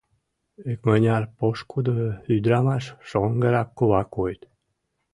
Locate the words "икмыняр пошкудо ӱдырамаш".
0.71-2.85